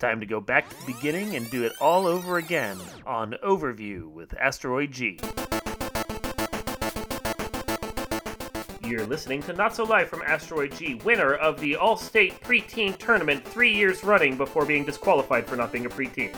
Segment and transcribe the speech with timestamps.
[0.00, 4.10] time to go back to the beginning and do it all over again on Overview
[4.10, 5.20] with Asteroid G.
[8.82, 12.96] You're listening to Not So Live from Asteroid G, winner of the All State Preteen
[12.96, 16.34] Tournament three years running before being disqualified for not being a preteen.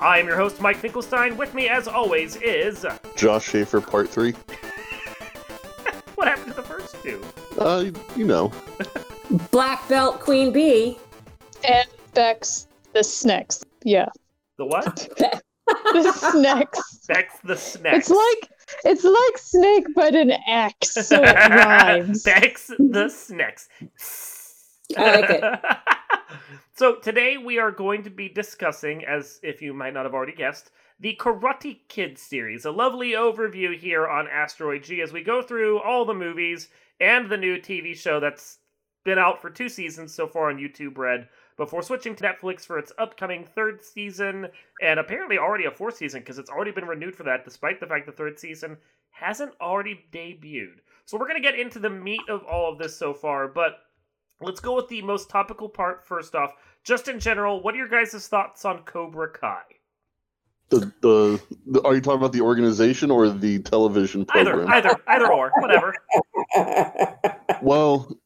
[0.00, 1.36] I am your host, Mike Finkelstein.
[1.36, 2.86] With me, as always, is.
[3.16, 4.32] Josh Schaefer, part three.
[6.14, 7.22] what happened to the first two?
[7.58, 8.50] Uh, you know.
[9.50, 10.96] Black Belt Queen Bee.
[11.62, 12.66] And Bex
[13.00, 13.64] the Snacks.
[13.82, 14.10] Yeah.
[14.58, 15.08] The what?
[15.66, 17.06] the Snacks.
[17.08, 17.96] Bex the Snacks.
[17.96, 18.50] It's like
[18.84, 22.22] it's like snake but an X, so it rhymes.
[22.24, 23.70] Bex the Snacks.
[24.98, 25.60] I like it.
[26.76, 30.34] so today we are going to be discussing, as if you might not have already
[30.34, 32.66] guessed, the Karate Kid series.
[32.66, 36.68] A lovely overview here on Asteroid G as we go through all the movies
[37.00, 38.58] and the new TV show that's
[39.04, 41.28] been out for two seasons so far on YouTube Red
[41.60, 44.48] before switching to Netflix for its upcoming third season
[44.80, 47.86] and apparently already a fourth season because it's already been renewed for that despite the
[47.86, 48.78] fact the third season
[49.10, 50.78] hasn't already debuted.
[51.04, 53.80] So we're going to get into the meat of all of this so far, but
[54.40, 56.54] let's go with the most topical part first off.
[56.82, 59.60] Just in general, what are your guys' thoughts on Cobra Kai?
[60.70, 64.66] The, the, the are you talking about the organization or the television program?
[64.66, 65.94] Either, either, either or, whatever.
[67.62, 68.16] well,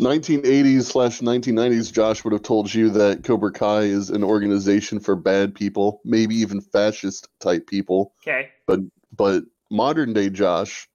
[0.00, 5.16] 1980s slash 1990s, Josh would have told you that Cobra Kai is an organization for
[5.16, 8.12] bad people, maybe even fascist type people.
[8.22, 8.50] Okay.
[8.66, 8.80] But
[9.16, 10.88] but modern day Josh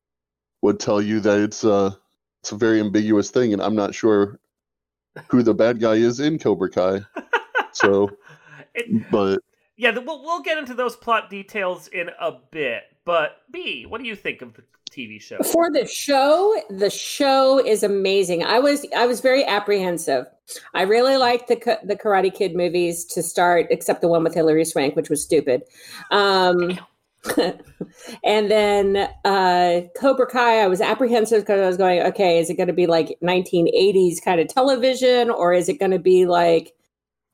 [0.62, 1.98] would tell you that it's a
[2.42, 4.40] it's a very ambiguous thing, and I'm not sure
[5.28, 7.02] who the bad guy is in Cobra Kai.
[7.74, 8.12] So,
[8.76, 9.40] It- but
[9.78, 12.84] yeah, we'll we'll get into those plot details in a bit.
[13.04, 14.62] But B, what do you think of the
[14.92, 15.38] TV show?
[15.40, 18.44] For the show, the show is amazing.
[18.44, 20.26] I was I was very apprehensive.
[20.74, 24.66] I really liked the the Karate Kid movies to start, except the one with Hilary
[24.66, 25.64] Swank, which was stupid.
[26.12, 26.78] Um,
[28.24, 32.56] and then uh, Cobra Kai, I was apprehensive because I was going, okay, is it
[32.56, 36.74] going to be like 1980s kind of television, or is it going to be like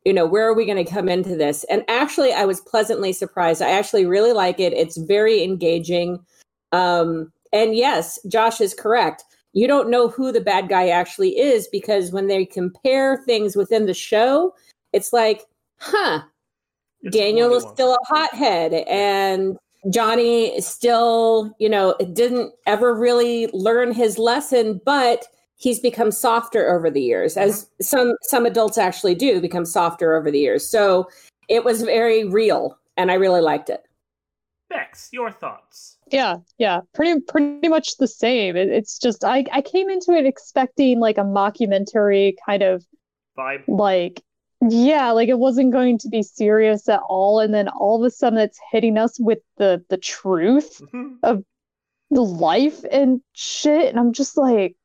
[0.05, 1.65] you know, where are we going to come into this?
[1.65, 3.61] And actually, I was pleasantly surprised.
[3.61, 4.71] I actually really like it.
[4.71, 6.23] It's very engaging.
[6.71, 9.23] Um, and yes, Josh is correct.
[9.53, 13.85] You don't know who the bad guy actually is because when they compare things within
[13.85, 14.53] the show,
[14.93, 15.45] it's like,
[15.79, 16.21] huh,
[17.01, 19.57] It's Daniel is still a hothead and
[19.89, 25.25] Johnny is still, you know, didn't ever really learn his lesson, but
[25.55, 27.83] he's become softer over the years, as mm-hmm.
[27.83, 30.67] some some adults actually do become softer over the years.
[30.67, 31.09] So
[31.47, 33.83] it was very real, and I really liked it.
[34.69, 35.96] Bex, your thoughts?
[36.11, 38.55] Yeah, yeah, pretty pretty much the same.
[38.55, 42.85] It, it's just I I came into it expecting like a mockumentary kind of
[43.37, 43.63] Vibe.
[43.67, 44.21] like
[44.61, 48.11] yeah, like it wasn't going to be serious at all, and then all of a
[48.11, 51.43] sudden it's hitting us with the the truth, Mhm.
[52.09, 54.75] the life and shit, and I'm just like,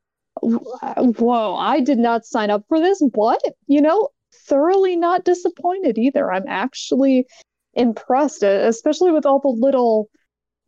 [0.43, 3.03] whoa, I did not sign up for this.
[3.15, 3.41] What?
[3.67, 4.09] You know,
[4.47, 6.33] thoroughly not disappointed either.
[6.33, 7.27] I'm actually
[7.75, 10.09] impressed, especially with all the little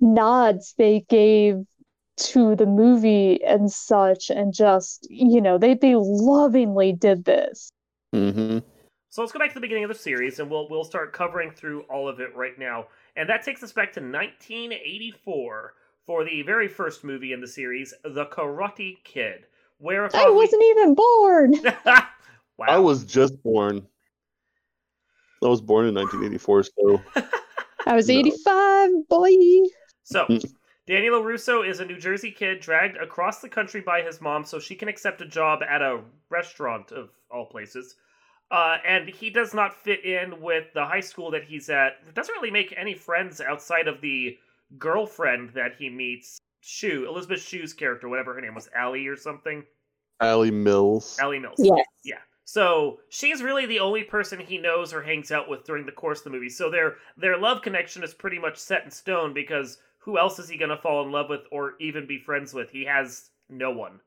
[0.01, 1.65] nods they gave
[2.17, 7.71] to the movie and such, and just, you know, they they lovingly did this.
[8.13, 8.59] hmm
[9.11, 11.51] So let's go back to the beginning of the series, and we'll we'll start covering
[11.51, 12.89] through all of it right now.
[13.17, 15.75] And that takes us back to 1984
[16.07, 19.47] for the very first movie in the series, The Karate Kid.
[19.79, 21.55] Where I wasn't even born.
[21.85, 22.07] wow.
[22.69, 23.87] I was just born.
[25.43, 27.01] I was born in 1984, so
[27.87, 28.19] I was No.
[28.19, 29.31] 85, boy.
[30.05, 30.55] So, Mm.
[30.87, 34.59] Daniel LaRusso is a New Jersey kid dragged across the country by his mom so
[34.61, 37.97] she can accept a job at a restaurant of all places.
[38.51, 42.15] Uh, and he does not fit in with the high school that he's at.
[42.15, 44.39] Doesn't really make any friends outside of the
[44.79, 46.39] girlfriend that he meets.
[46.61, 49.65] Shue, Elizabeth Shue's character, whatever her name was, Allie or something.
[50.21, 51.19] Allie Mills.
[51.19, 51.59] Allie Mills.
[51.59, 51.87] Yes.
[52.05, 52.19] Yeah.
[52.45, 56.19] So she's really the only person he knows or hangs out with during the course
[56.21, 56.51] of the movie.
[56.51, 60.49] So their their love connection is pretty much set in stone because who else is
[60.49, 62.71] he going to fall in love with or even be friends with?
[62.71, 64.01] He has no one.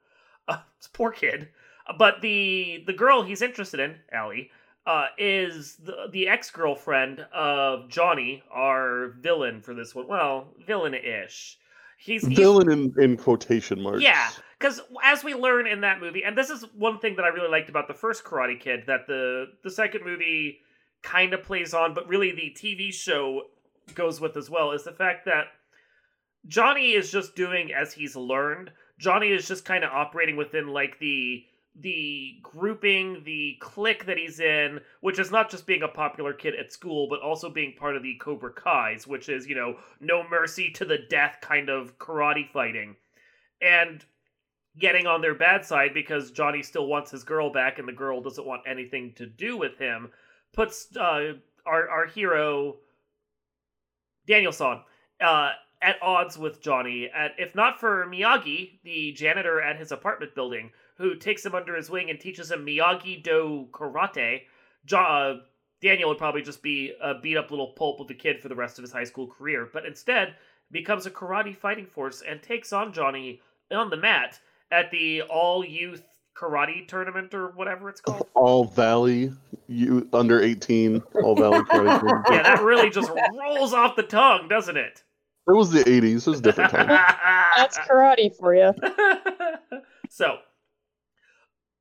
[0.47, 0.59] Uh,
[0.93, 1.49] poor kid.
[1.97, 4.51] But the the girl he's interested in, Allie,
[4.85, 10.07] uh, is the the ex girlfriend of Johnny, our villain for this one.
[10.07, 11.57] Well, villain ish.
[11.99, 14.03] He's, he's Villain in, in quotation marks.
[14.03, 14.29] yeah,
[14.59, 17.49] because as we learn in that movie, and this is one thing that I really
[17.49, 20.59] liked about the first Karate Kid, that the the second movie
[21.01, 23.47] kind of plays on, but really the TV show
[23.95, 25.47] goes with as well, is the fact that
[26.47, 28.71] Johnny is just doing as he's learned.
[28.99, 31.45] Johnny is just kind of operating within like the
[31.79, 36.55] the grouping, the clique that he's in, which is not just being a popular kid
[36.55, 40.27] at school, but also being part of the Cobra Kai's, which is, you know, no
[40.27, 42.95] mercy to the death kind of karate fighting.
[43.61, 44.03] And
[44.79, 48.21] getting on their bad side because Johnny still wants his girl back and the girl
[48.21, 50.09] doesn't want anything to do with him
[50.53, 51.33] puts uh,
[51.65, 52.77] our our hero
[54.27, 54.81] Daniel San
[55.21, 55.51] uh,
[55.81, 57.09] at odds with Johnny.
[57.13, 61.75] At if not for Miyagi, the janitor at his apartment building, who takes him under
[61.75, 64.41] his wing and teaches him Miyagi Do karate,
[64.85, 65.35] jo- uh,
[65.81, 68.55] Daniel would probably just be a beat up little pulp of a kid for the
[68.55, 69.69] rest of his high school career.
[69.71, 70.35] But instead,
[70.71, 73.41] becomes a karate fighting force and takes on Johnny
[73.71, 74.39] on the mat
[74.71, 76.03] at the all youth
[76.35, 78.27] karate tournament or whatever it's called.
[78.33, 79.31] All Valley,
[79.67, 81.99] you under eighteen, All Valley Karate.
[81.99, 82.25] Tournament.
[82.29, 85.03] Yeah, that really just rolls off the tongue, doesn't it?
[85.47, 86.27] It was the '80s.
[86.27, 86.87] It was a different time.
[86.87, 88.73] That's karate for you.
[90.09, 90.39] so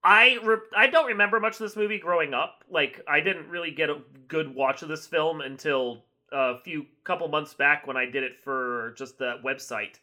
[0.04, 2.62] I re- I don't remember much of this movie growing up.
[2.70, 7.26] Like I didn't really get a good watch of this film until a few couple
[7.28, 9.96] months back when I did it for just the website.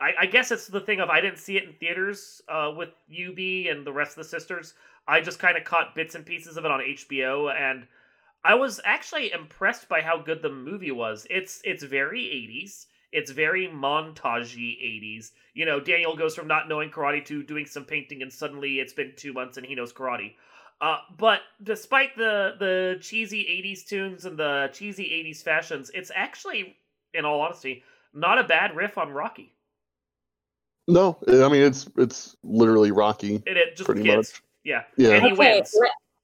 [0.00, 2.90] I, I guess it's the thing of I didn't see it in theaters uh, with
[3.10, 3.38] UB
[3.70, 4.74] and the rest of the sisters.
[5.06, 7.86] I just kind of caught bits and pieces of it on HBO, and
[8.44, 11.26] I was actually impressed by how good the movie was.
[11.28, 12.86] It's it's very 80s.
[13.12, 15.32] It's very montagey 80s.
[15.54, 18.92] You know, Daniel goes from not knowing karate to doing some painting, and suddenly it's
[18.94, 20.34] been two months and he knows karate.
[20.80, 26.76] Uh, but despite the the cheesy 80s tunes and the cheesy 80s fashions, it's actually,
[27.14, 29.52] in all honesty, not a bad riff on Rocky.
[30.88, 33.42] No, I mean it's it's literally Rocky.
[33.46, 34.32] It, it just Pretty kids.
[34.32, 34.42] much.
[34.64, 34.82] Yeah.
[34.96, 35.10] Yeah.
[35.16, 35.72] And he Okay, wins.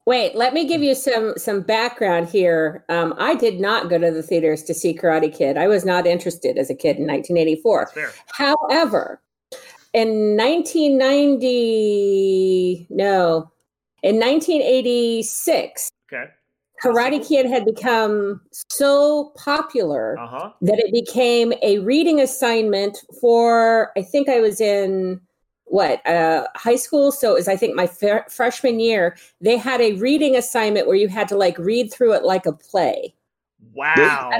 [0.08, 0.34] Wait.
[0.34, 2.82] Let me give you some some background here.
[2.88, 5.58] Um, I did not go to the theaters to see Karate Kid.
[5.58, 7.90] I was not interested as a kid in 1984.
[7.94, 8.10] Fair.
[8.32, 9.20] However,
[9.92, 13.50] in 1990, no,
[14.02, 16.24] in 1986, Okay.
[16.82, 18.40] Karate Kid had become
[18.70, 20.52] so popular Uh huh.
[20.62, 25.20] that it became a reading assignment for i think i was in
[25.70, 27.12] what uh, high school?
[27.12, 30.96] So it was i think my fr- freshman year they had a reading assignment where
[30.96, 33.14] you had to like read through it like a play.
[33.74, 34.30] Wow.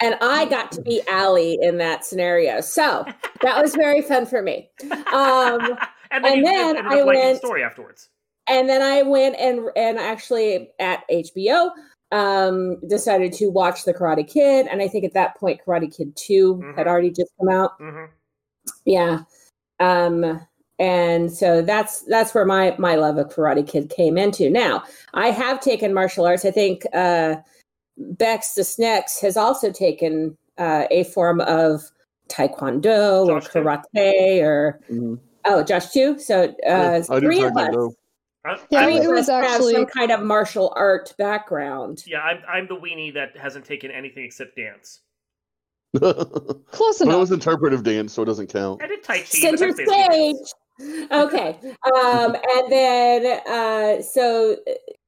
[0.00, 2.60] and i got to be Allie in that scenario.
[2.60, 3.04] So
[3.42, 4.70] that was very fun for me.
[5.12, 5.78] Um,
[6.10, 8.08] and then, and then I went- story afterwards.
[8.48, 11.70] and then i went and and actually at hbo
[12.12, 14.66] um decided to watch the karate kid.
[14.70, 16.88] And i think at that point karate kid 2 had Mhm.
[16.90, 17.72] already just come out.
[17.78, 18.04] Hmm
[18.84, 19.20] yeah.
[19.80, 20.40] Um
[20.78, 24.82] and so that's that's where my my love of karate kid came into now
[25.14, 27.36] i have taken martial arts i think uh
[27.96, 31.82] bex the snacks has also taken uh a form of
[32.28, 33.60] taekwondo or Josh too.
[33.60, 35.18] karate or Mhm.
[35.46, 37.92] oh josh too so uh Yeah, I do three of us Taekwondo.
[38.44, 42.42] I, Yeah, I'm, it was actually- have some kind of martial art background yeah, I'm,
[42.48, 45.00] I'm the weenie that hasn't taken anything except dance.
[45.94, 48.82] but Close it was interpretive dance, so it doesn't count.
[48.82, 49.24] I did Tai Chi.
[49.24, 50.54] center stage dance.
[51.10, 51.58] Okay
[51.96, 54.56] um and then uh so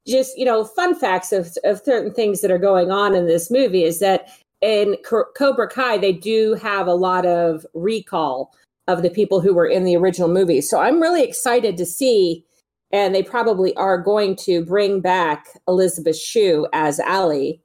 [0.06, 3.50] just you know fun facts of of certain things that are going on in this
[3.50, 4.28] movie is that
[4.60, 8.54] in Co- cobra kai they do have a lot of recall
[8.86, 12.44] of the people who were in the original movie so i'm really excited to see
[12.90, 17.60] and they probably are going to bring back elizabeth shue as ali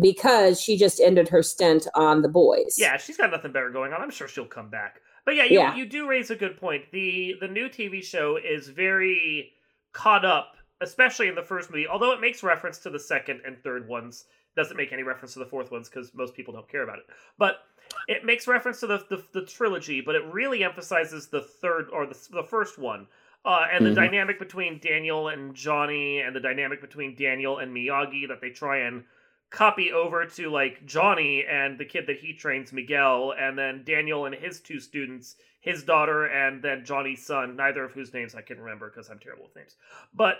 [0.00, 3.92] because she just ended her stint on the boys Yeah, she's got nothing better going
[3.92, 4.02] on.
[4.02, 5.00] I'm sure she'll come back.
[5.28, 5.76] But yeah, you, Yeah.
[5.76, 6.90] you do raise a good point.
[6.90, 9.52] The the new TV show is very
[9.92, 11.86] caught up, especially in the first movie.
[11.86, 14.24] Although it makes reference to the second and third ones,
[14.56, 17.04] doesn't make any reference to the fourth ones because most people don't care about it.
[17.36, 17.58] But
[18.06, 22.06] it makes reference to the the, the trilogy, but it really emphasizes the third or
[22.06, 23.06] the the first one.
[23.44, 23.96] Uh, and the Mhm.
[23.96, 28.78] dynamic between Daniel and Johnny, and the dynamic between Daniel and Miyagi that they try
[28.78, 29.04] and
[29.50, 34.26] copy over to like Johnny and the kid that he trains, Miguel, and then Daniel
[34.26, 38.42] and his two students, his daughter, and then Johnny's son, neither of whose names I
[38.42, 39.76] can remember because I'm terrible with names.
[40.14, 40.36] But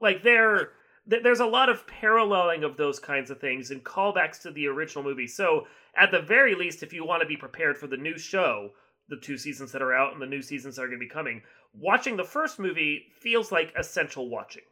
[0.00, 0.70] like they're
[1.06, 5.02] there's a lot of paralleling of those kinds of things and callbacks to the original
[5.02, 5.26] movie.
[5.26, 8.70] So at the very least, if you want to be prepared for the new show,
[9.08, 11.08] the two seasons that are out and the new seasons that are going to be
[11.08, 11.40] coming,
[11.72, 14.64] watching the first movie feels like essential watching.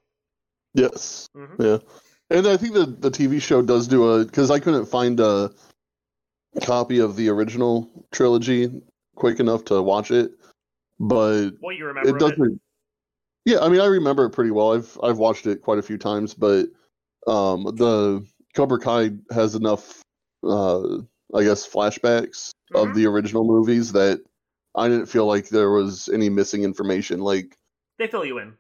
[0.75, 1.27] Yes.
[1.35, 1.63] Mm-hmm.
[1.63, 1.79] Yeah.
[2.31, 5.51] And I think the the TV show does do a because I couldn't find a
[6.63, 8.71] copy of the original trilogy
[9.15, 10.33] quick enough to watch it,
[10.99, 12.61] but What you remember it doesn't.
[13.45, 14.75] Yeah, I mean, I remember it pretty well.
[14.75, 16.67] I've I've watched it quite a few times, but
[17.29, 20.03] um, the Cobra Kai has enough,
[20.43, 20.99] uh,
[21.35, 22.81] I guess, flashbacks Mhm.
[22.89, 24.21] of the original movies that
[24.75, 27.21] I didn't feel like there was any missing information.
[27.21, 27.57] Like,
[27.99, 28.57] They fill you in.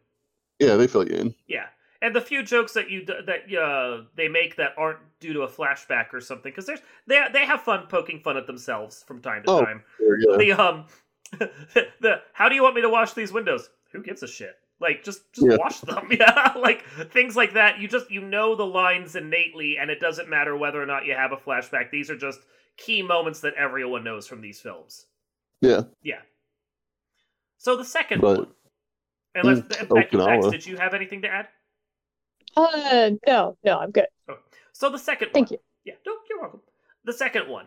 [0.61, 1.35] Yeah, they fill you in.
[1.49, 1.67] Yeah,
[2.07, 5.49] and the few jokes that you that uh, they make that aren't due to a
[5.49, 9.43] flashback or something, because there's they they have fun poking fun at themselves from time
[9.45, 9.65] to Oh.
[9.65, 9.83] time.
[10.01, 10.37] Yeah.
[10.39, 10.85] The um,
[12.01, 13.69] the how do you want me to wash these windows?
[13.93, 14.57] Who gives a shit?
[14.81, 15.57] Like just just Yeah.
[15.59, 16.53] wash them, yeah.
[16.57, 17.79] like things like that.
[17.81, 21.15] You just you know the lines innately, and it doesn't matter whether or not you
[21.15, 21.91] have a flashback.
[21.91, 22.41] These are just
[22.77, 25.07] key moments that everyone knows from these films.
[25.63, 25.83] Yeah.
[26.03, 26.21] Yeah.
[27.59, 28.47] So the second But- one.
[29.39, 30.51] Unless Mm, Becky Okinawa.
[30.51, 31.49] did you have anything to add?
[32.57, 34.07] Uh, no, no, I'm good.
[34.73, 35.59] So the second Thank one.
[35.85, 35.93] you.
[35.93, 36.61] Yeah, no, you're welcome.
[37.05, 37.67] The second one.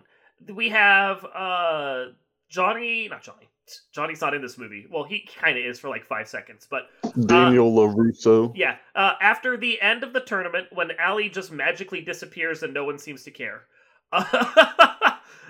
[0.54, 2.06] We have uh
[2.50, 3.50] Johnny not Johnny.
[3.92, 4.88] Johnny's not in this movie.
[4.90, 6.90] Well, he kind of is for like five seconds, but
[7.28, 8.52] Daniel LaRusso.
[8.56, 8.78] yeah.
[8.96, 12.98] Uh, after the end of the tournament, when Allie just magically disappears and no one
[12.98, 13.66] seems to care.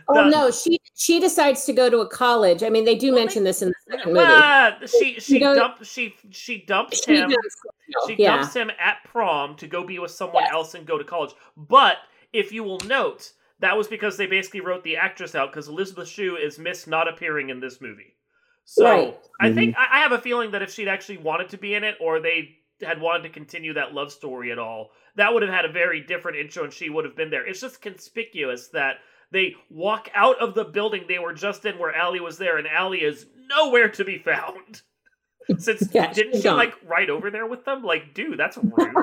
[0.09, 2.63] Oh the- no, she she decides to go to a college.
[2.63, 4.25] I mean, they do Well, mention this in the second movie.
[4.27, 7.29] Ah, she she goes- dumped she she dumps She him.
[7.29, 7.57] does,
[8.07, 8.37] She yeah.
[8.37, 10.53] dumps him at prom to go be with someone Yes.
[10.53, 11.31] else and go to college.
[11.55, 11.97] But
[12.33, 16.07] if you will note, that was because they basically wrote the actress out because Elizabeth
[16.07, 18.15] Shue is missed not appearing in this movie.
[18.65, 19.19] So Right.
[19.41, 21.83] I think I I have a feeling that if she'd actually wanted to be in
[21.83, 25.51] it, or they had wanted to continue that love story at all, that would have
[25.53, 27.45] had a very different intro, and she would have been there.
[27.45, 28.97] It's just conspicuous that
[29.31, 32.67] they walk out of the building they were just in, where Allie was there, and
[32.67, 34.81] Allie is nowhere to be found.
[35.57, 36.57] Since Yeah, didn't she gone.
[36.57, 37.83] like right over there with them?
[37.83, 38.93] Like, dude, that's rude.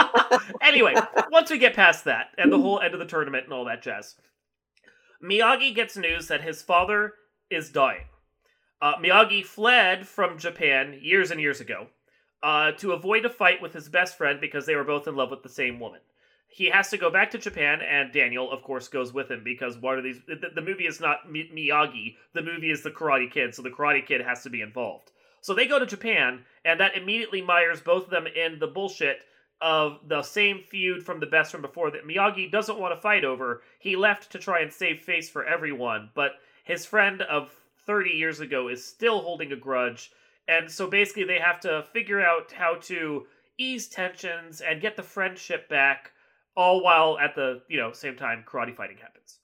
[0.62, 0.94] anyway,
[1.30, 3.82] once we get past that and the whole end of the tournament and all that
[3.82, 4.14] jazz,
[5.22, 7.12] Miyagi gets news that his father
[7.50, 8.04] is dying.
[8.80, 11.86] Uh, Miyagi fled from Japan years and years ago
[12.42, 15.30] uh, to avoid a fight with his best friend because they were both in love
[15.30, 16.00] with the same woman.
[16.52, 19.78] He has to go back to Japan, and Daniel, of course, goes with him because
[19.78, 20.20] one of these.
[20.26, 22.16] The, the movie is not Mi- Miyagi.
[22.34, 25.12] The movie is the Karate Kid, so the Karate Kid has to be involved.
[25.40, 29.24] So they go to Japan, and that immediately mires both of them in the bullshit
[29.62, 33.24] of the same feud from the best from before that Miyagi doesn't want to fight
[33.24, 33.62] over.
[33.78, 36.32] He left to try and save face for everyone, but
[36.64, 37.50] his friend of
[37.86, 40.12] 30 years ago is still holding a grudge.
[40.48, 45.02] And so basically, they have to figure out how to ease tensions and get the
[45.02, 46.12] friendship back,
[46.56, 49.38] all while at the you know same time karate fighting happens.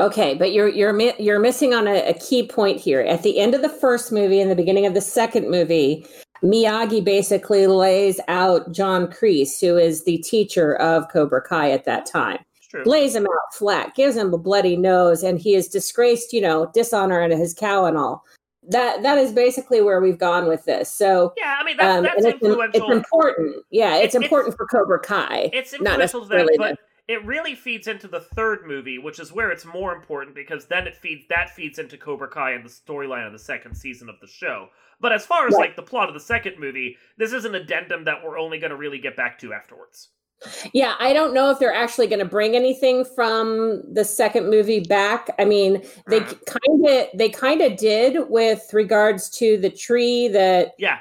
[0.00, 3.00] Okay, but you're you're mi- you're missing on a, a key point here.
[3.00, 6.06] At the end of the first movie and the beginning of the second movie,
[6.42, 12.06] Miyagi basically lays out John Kreese, who is the teacher of Cobra Kai at that
[12.06, 12.38] time,
[12.84, 16.70] lays him out flat, gives him a bloody nose, and he is disgraced, you know,
[16.72, 18.24] dishonor and his cow and all.
[18.68, 20.90] That that is basically where we've gone with this.
[20.90, 23.56] So Yeah, I mean that's um, that's and it's, it's important.
[23.70, 25.50] Yeah, it's, It's- it's- important for Cobra Kai.
[25.52, 29.18] It's not influential to that, necessarily but it really feeds into the third movie, which
[29.18, 32.62] is where it's more important because then it feeds that feeds into Cobra Kai and
[32.64, 34.68] the storyline of the second season of the show.
[35.00, 35.68] But as far as Right.
[35.68, 38.72] like the plot of the second movie, this is an addendum that we're only going
[38.72, 40.10] to really get back to afterwards.
[40.72, 44.80] Yeah, I don't know if they're actually going to bring anything from the second movie
[44.80, 45.30] back.
[45.38, 50.28] I mean, they Uh, kind of they kind of did with regards to the tree
[50.28, 51.00] that yeah,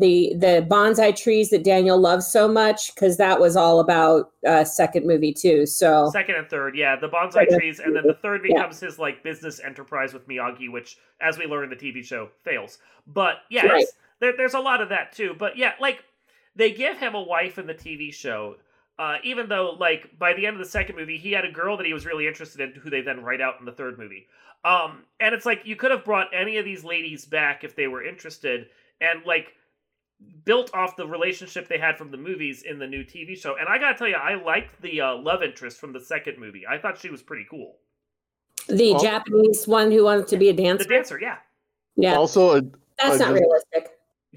[0.00, 4.64] the the bonsai trees that Daniel loves so much because that was all about uh
[4.64, 5.64] second movie too.
[5.66, 8.66] So second and third, yeah, the bonsai Second trees, and then the third Yeah.
[8.66, 12.30] becomes his like business enterprise with Miyagi, which, as we learn in the TV show,
[12.42, 12.78] fails.
[13.06, 13.86] But yeah, Right.
[14.20, 15.34] there, there's a lot of that too.
[15.38, 16.04] But yeah, like
[16.56, 18.56] they give him a wife in the TV show.
[18.98, 21.76] Uh, even though, like, by the end of the second movie, he had a girl
[21.76, 24.26] that he was really interested in, who they then write out in the third movie.
[24.64, 27.88] Um, and it's like you could have brought any of these ladies back if they
[27.88, 28.66] were interested,
[29.00, 29.48] and like
[30.44, 33.56] built off the relationship they had from the movies in the new TV show.
[33.58, 36.62] And I gotta tell you, I liked the uh, love interest from the second movie.
[36.68, 37.76] I thought she was pretty cool.
[38.68, 40.84] the Well- Japanese one who wanted to be a dancer.
[40.84, 41.18] The dancer.
[41.18, 41.36] dancer, yeah.
[41.96, 42.70] Yeah, Also, I, that's
[43.00, 43.88] I not just- realistic.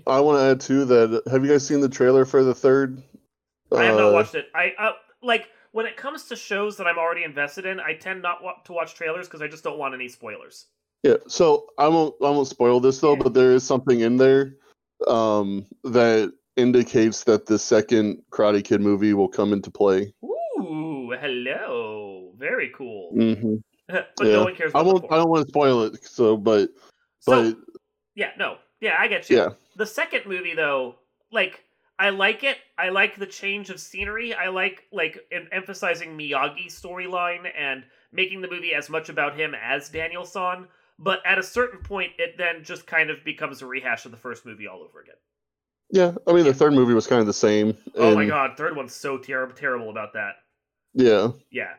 [0.08, 3.02] I want to add too that have you guys seen the trailer for the third?
[3.77, 4.48] I have not uh, watched it.
[4.55, 4.91] I uh,
[5.22, 7.79] like when it comes to shows that I'm already invested in.
[7.79, 10.67] I tend not wa- to watch trailers because I just don't want any spoilers.
[11.03, 13.24] Yeah, so I won't I won't spoil this though, Yeah.
[13.24, 14.55] but there is something in there
[15.08, 20.13] um, that indicates that the second Karate Kid movie will come into play.
[20.60, 23.12] Ooh, hello, very cool.
[23.13, 23.55] Mm-hmm.
[23.88, 24.32] but yeah.
[24.32, 24.72] no one cares.
[24.74, 26.03] I won't I don't want to spoil it.
[26.05, 26.70] So, but
[27.20, 27.58] So but
[28.15, 29.38] yeah, no, yeah, I get you.
[29.38, 30.96] yeah, The second movie, though,
[31.32, 31.62] like
[31.98, 32.58] I like it.
[32.78, 34.34] I like the change of scenery.
[34.34, 39.54] I like like em- emphasizing Miyagi's storyline and making the movie as much about him
[39.56, 40.68] as Daniel San.
[41.00, 44.18] But at a certain point, it then just kind of becomes a rehash of the
[44.18, 45.16] first movie all over again.
[45.92, 46.14] yeah.
[46.28, 47.78] I mean, the third movie was kind of the same.
[47.96, 50.36] oh my god, third one's so ter- terrible about that.
[50.94, 51.74] Yeah, Yeah.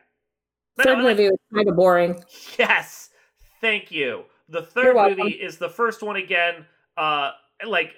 [0.75, 2.23] But Third no, movie was kind of boring.
[2.59, 3.09] Yes,
[3.61, 4.25] thank you.
[4.49, 6.65] The third movie is the first one again.
[6.95, 7.31] Uh,
[7.65, 7.95] like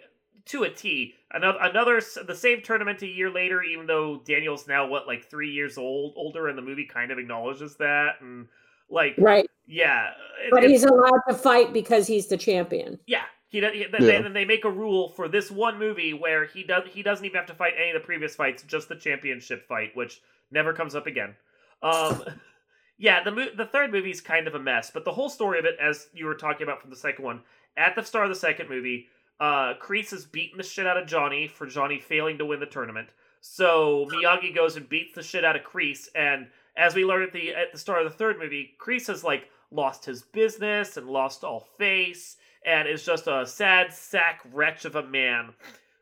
[0.50, 1.14] to a T.
[1.32, 3.62] Another, another, the same tournament a year later.
[3.64, 7.18] Even though Daniel's now what, like three years old, older, and the movie kind of
[7.20, 8.48] acknowledges that, and
[8.90, 9.50] like, Right.
[9.68, 10.12] yeah,
[10.44, 13.00] it- But he's allowed to fight because he's the champion.
[13.06, 13.24] yeah.
[13.52, 13.88] He, does- he Yeah.
[14.00, 17.26] they, then they make a rule for this one movie where he does he doesn't
[17.26, 20.72] even have to fight any of the previous fights, just the championship fight, which never
[20.74, 21.36] comes up again.
[21.82, 22.24] Um,
[23.00, 25.66] yeah, the mo- the third movie's kind of a mess, but the whole story of
[25.66, 27.42] it, as you were talking about from the second one,
[27.76, 29.08] at the start of the second movie,
[29.40, 32.66] uh, Kreese is beating the shit out of Johnny for Johnny failing to win the
[32.66, 33.10] tournament.
[33.42, 37.32] So Miyagi goes and beats the shit out of Kreese, and as we learn at
[37.32, 41.08] the at the start of the third movie, Kreese has like lost his business and
[41.08, 45.54] lost all face, and is just a sad sack wretch of a man.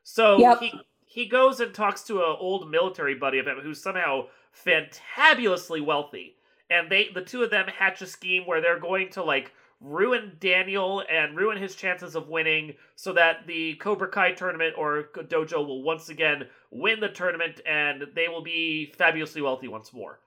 [0.04, 0.60] So Yep.
[0.60, 0.74] he
[1.06, 4.28] he goes and talks to an old military buddy of him who's somehow
[4.66, 6.36] fantabulously wealthy,
[6.70, 10.38] and they the two of them hatch a scheme where they're going to like ruin
[10.40, 15.66] Daniel and ruin his chances of winning so that the Cobra Kai tournament or dojo
[15.66, 20.20] will once again win the tournament and they will be fabulously wealthy once more.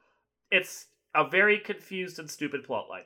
[0.51, 3.05] It's a very confused and stupid plotline.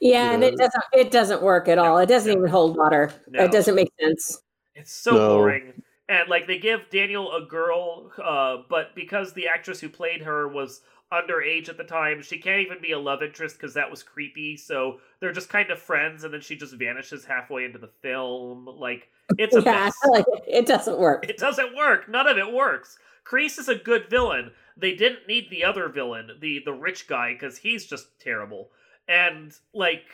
[0.00, 1.98] Yeah, and it doesn't it doesn't work at all.
[1.98, 3.12] It doesn't even hold water.
[3.28, 3.44] No.
[3.44, 4.42] It doesn't make sense.
[4.74, 5.28] It's so No.
[5.36, 5.82] boring.
[6.10, 10.48] And like they give Daniel a girl, uh, but because the actress who played her
[10.48, 10.80] was
[11.12, 14.56] underage at the time, she can't even be a love interest because that was creepy.
[14.56, 18.66] So they're just kind of friends, and then she just vanishes halfway into the film.
[18.66, 19.94] Like it's a yeah, mess.
[20.10, 20.42] Like it.
[20.48, 21.28] It doesn't work.
[21.28, 22.08] It doesn't work.
[22.08, 22.98] None of it works.
[23.24, 24.50] Kreese is a good villain.
[24.76, 28.70] They didn't need the other villain, the the rich guy, because he's just terrible.
[29.06, 30.06] And like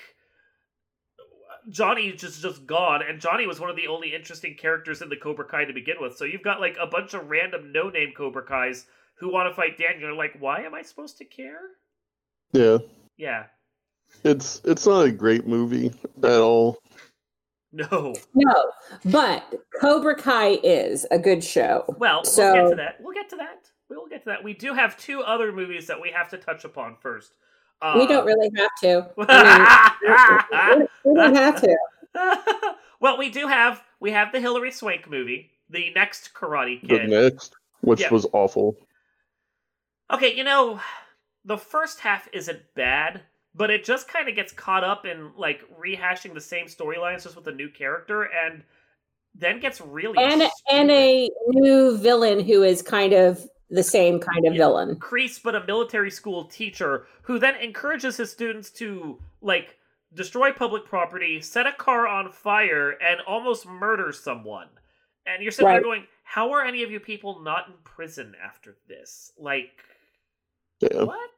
[1.69, 5.17] Johnny's just just gone, and Johnny was one of the only interesting characters in the
[5.17, 6.17] Cobra Kai to begin with.
[6.17, 8.87] So you've got like a bunch of random no name Cobra Kais
[9.19, 10.09] who want to fight Daniel.
[10.09, 11.61] You're like, why am I supposed to care?
[12.53, 12.79] Yeah,
[13.17, 13.47] Yeah,
[14.25, 15.93] it's it's not a great movie
[16.23, 16.79] at all.
[17.73, 18.15] no.
[18.35, 18.73] No,
[19.07, 19.45] but
[19.81, 21.85] Cobra Kai is a good show.
[21.99, 22.53] Well, so...
[22.53, 22.97] we'll get to that.
[23.01, 23.71] We'll get to that.
[23.89, 24.45] We'll get to that.
[24.45, 27.33] We do have two other movies that we have to touch upon first.
[27.83, 29.11] Uh, we don't really have to.
[29.29, 31.77] I mean, we don't have to.
[33.01, 37.07] well, we do have we have the Hilary Swank movie, the next Karate Kid, The
[37.07, 38.11] next, which Yeah.
[38.11, 38.77] was awful.
[40.11, 40.81] Okay, you know,
[41.45, 43.23] the first half isn't bad,
[43.55, 47.37] but it just kind of gets caught up in like rehashing the same storylines just
[47.37, 48.63] with a new character, and
[49.35, 54.47] then gets really And and a new villain who is kind of the same kind
[54.47, 54.59] of Yeah.
[54.59, 54.97] villain.
[54.97, 59.77] Kreese, but a military school teacher who then encourages his students to like
[60.15, 64.69] destroy public property, set a car on fire, and almost murder someone.
[65.27, 68.77] And you're sitting there going, "How are any of you people not in prison after
[68.89, 69.33] this?
[69.37, 69.85] Like,
[70.81, 71.03] Yeah.
[71.03, 71.31] what?"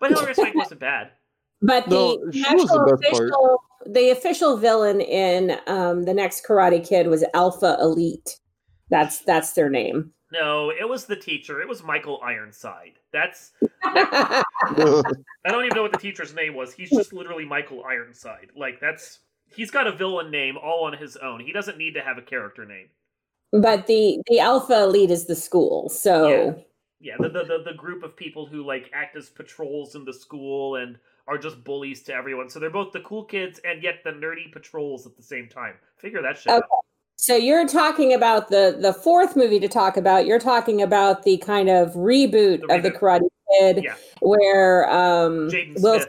[0.00, 1.12] But Hilary Swank wasn't bad.
[1.64, 3.04] But No, the, she the was the actual part.
[3.04, 8.40] official, the official villain in um, the next Karate Kid was Alpha Elite.
[8.90, 10.12] That's that's their name.
[10.32, 11.60] No, it was the teacher.
[11.60, 12.94] It was Michael Ironside.
[13.12, 13.52] That's
[13.84, 14.42] I
[15.44, 16.72] don't even know what the teacher's name was.
[16.72, 18.48] He's just literally Michael Ironside.
[18.56, 19.18] Like that's
[19.54, 21.40] he's got a villain name all on his own.
[21.40, 22.88] He doesn't need to have a character name.
[23.52, 25.90] but the the Alpha Elite is the school.
[25.90, 26.56] So
[27.00, 30.14] Yeah, the the, the, the group of people who like act as patrols in the
[30.14, 30.96] school and
[31.28, 32.48] are just bullies to everyone.
[32.48, 35.74] So they're both the cool kids and yet the nerdy patrols at the same time.
[35.98, 36.64] Figure that shit Okay.
[36.64, 36.84] out.
[37.16, 40.26] So you're talking about the the fourth movie to talk about.
[40.26, 42.90] You're talking about the kind of reboot, The of the.
[42.90, 43.28] Karate
[43.60, 43.94] Kid, Yeah.
[44.20, 46.08] where um, Jaden Will Smith.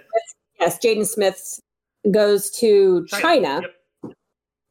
[0.60, 1.60] yes, Jaden Smith
[2.12, 3.62] goes to China,
[4.04, 4.16] Yep.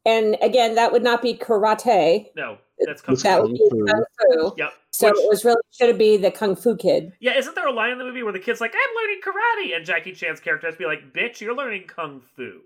[0.07, 2.27] and again, that would not be karate.
[2.37, 3.42] No, that's kung That fu.
[3.42, 4.55] would be kung fu.
[4.57, 4.73] Yep.
[4.95, 7.12] So Which- it was really should be the Kung Fu Kid.
[7.18, 9.75] Yeah, isn't there a line in the movie where the kid's like, I'm learning karate?
[9.77, 12.61] And Jackie Chan's character has to be like, bitch, you're learning kung fu.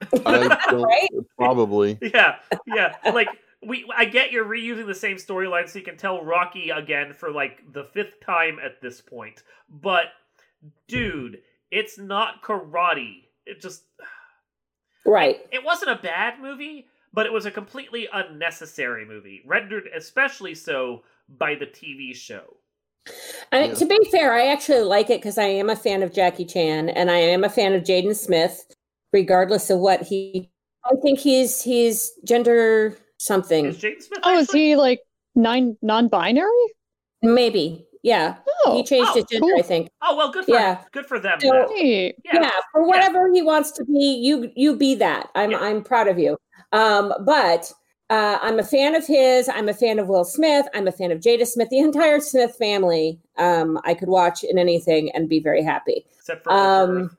[0.26, 1.08] I don't, Right?
[1.36, 1.98] probably.
[2.00, 2.36] Yeah,
[2.66, 2.96] yeah.
[3.12, 3.28] like
[3.66, 7.30] we I get you're reusing the same storyline so you can tell Rocky again for
[7.30, 9.42] like the fifth time at this point.
[9.68, 10.06] But
[10.88, 13.24] dude, it's not karate.
[13.46, 13.84] It just
[15.06, 15.40] Right.
[15.50, 21.02] it wasn't a bad movie, but it was a completely unnecessary movie, rendered especially so
[21.38, 22.56] by the TV show.
[23.52, 23.74] I, Yeah.
[23.74, 26.90] To be fair, I actually like it because I am a fan of Jackie Chan
[26.90, 28.74] and I am a fan of Jaden Smith,
[29.12, 30.50] regardless of what he.
[30.84, 33.66] I think he's he's gender something.
[33.66, 35.00] Is Jaden Smith Oh, is he like
[35.34, 36.48] nine non-binary?
[37.22, 38.36] Maybe, yeah.
[38.64, 39.90] Oh, he changed oh, his gender, I think.
[40.02, 40.82] Oh well, good for Yeah.
[40.92, 41.38] good for them.
[41.40, 42.12] So- Yeah.
[42.24, 45.58] yeah, for whatever he wants to be you you be that i'm Yeah.
[45.60, 46.36] i'm proud of you
[46.72, 47.70] um but
[48.10, 51.10] uh, i'm a fan of his i'm a fan of will smith i'm a fan
[51.12, 55.40] of jada smith the entire smith family um i could watch in anything and be
[55.40, 57.16] very happy Except for Um,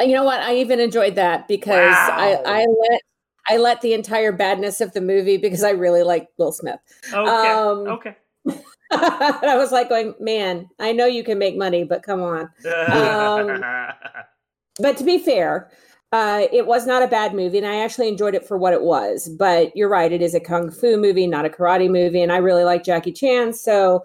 [0.00, 3.00] you know what i even enjoyed that because i i let
[3.46, 6.80] I let the entire badness of the movie because I really like Will Smith.
[7.12, 7.18] Okay.
[7.20, 8.16] Um, okay.
[8.90, 12.48] I was like going, man, I know you can make money, but come on.
[12.88, 13.62] Um,
[14.80, 15.70] But to be fair,
[16.12, 18.82] uh, it was not a bad movie, and I actually enjoyed it for what it
[18.82, 19.28] was.
[19.28, 22.38] But you're right; it is a kung fu movie, not a karate movie, and I
[22.38, 23.52] really like Jackie Chan.
[23.52, 24.04] So,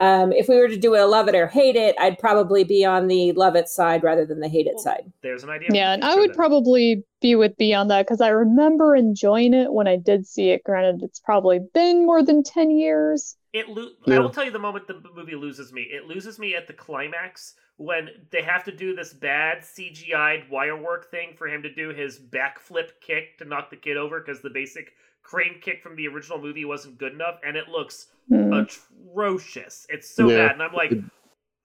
[0.00, 2.84] um, if we were to do a love it or hate it, I'd probably be
[2.84, 5.12] on the love it side rather than the hate it Well, side.
[5.22, 5.68] There's an idea.
[5.72, 6.36] Yeah, and I would then.
[6.36, 10.50] probably be with B on that because I remember enjoying it when I did see
[10.50, 10.64] it.
[10.64, 13.36] Granted, it's probably been more than 10 years.
[13.52, 15.82] It lo- I will tell you the moment the movie loses me.
[15.82, 20.76] It loses me at the climax when they have to do this bad CGI'd wire
[20.80, 24.40] work thing for him to do his backflip kick to knock the kid over because
[24.40, 28.52] the basic crane kick from the original movie wasn't good enough, and it looks Hmm.
[28.52, 29.84] atrocious.
[29.88, 30.36] It's so Yeah.
[30.46, 30.92] bad, and I'm like,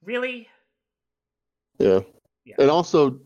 [0.04, 0.50] really?
[1.78, 2.00] Yeah.
[2.46, 2.56] Yeah.
[2.60, 3.20] And also,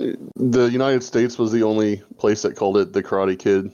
[0.00, 3.66] uh, the United States was the only place that called it the Karate Kid.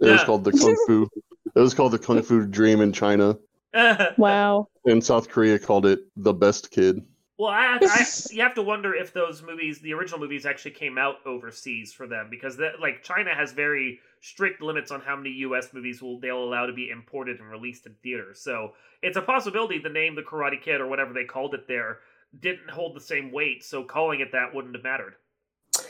[0.00, 1.08] It was called the Kung Fu.
[1.56, 3.38] It was called the Kung Fu Dream in China,
[4.18, 4.68] Wow.
[4.84, 7.04] and South Korea called it the Best Kid.
[7.36, 10.96] Well, I, I, you have to wonder if those movies, the original movies, actually came
[10.96, 15.30] out overseas for them because, that, like, China has very strict limits on how many
[15.30, 15.72] U.S.
[15.72, 18.40] movies will they'll allow to be imported and released in theaters.
[18.40, 21.98] So it's a possibility the name The Karate Kid or whatever they called it there
[22.40, 23.64] didn't hold the same weight.
[23.64, 25.16] So calling it that wouldn't have mattered.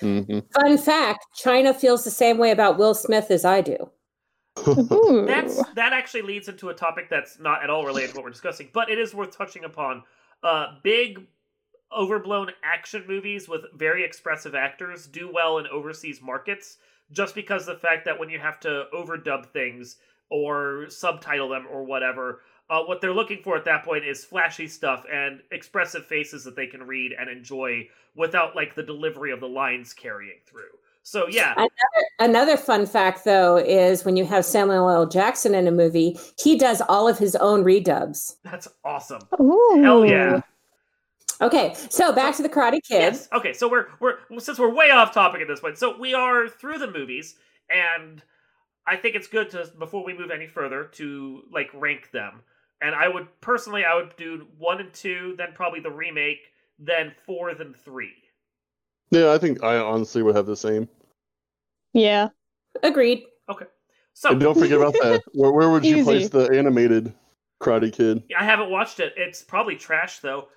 [0.01, 3.91] hmm Fun fact: China feels the same way about Will Smith as I do.
[5.27, 8.31] That's that actually leads into a topic that's not at all related to what we're
[8.31, 10.03] discussing, but it is worth touching upon.
[10.43, 11.27] Uh, big,
[11.97, 16.79] overblown action movies with very expressive actors do well in overseas markets,
[17.13, 19.97] just because the fact that when you have to overdub things
[20.31, 22.41] or subtitle them or whatever,
[22.71, 26.57] uh, what they're looking for at that point is flashy stuff and expressive faces that
[26.57, 27.87] they can read and enjoy
[28.17, 30.63] without like the delivery of the lines carrying through.
[31.07, 31.55] So yeah,
[32.19, 35.07] Another fun fact, though, is when you have Samuel L.
[35.07, 38.37] Jackson in a movie, he does all of his own redubs.
[38.43, 39.21] that's awesome.
[39.39, 39.81] Ooh.
[39.83, 40.41] Hell yeah.
[41.43, 43.13] Okay, so back to the Karate Kid.
[43.13, 43.29] Yes.
[43.35, 43.53] Okay.
[43.53, 45.77] So we're we're since we're way off topic at this point.
[45.77, 47.35] So we are through the movies,
[47.69, 48.23] and
[48.87, 52.41] I think it's good to before we move any further to like rank them.
[52.81, 57.13] And I would personally, I would do one and two, then probably the remake, then
[57.27, 58.13] four, then three.
[59.15, 60.89] Yeah, I think I honestly would have the same.
[61.93, 62.31] Yeah.
[62.83, 63.25] Agreed.
[63.49, 63.67] Okay.
[64.13, 65.23] So And don't forget about that.
[65.35, 66.05] Where, where would you Easy.
[66.05, 67.15] place the animated
[67.63, 68.25] Karate Kid?
[68.37, 69.13] I haven't watched it.
[69.17, 70.49] It's probably trash though.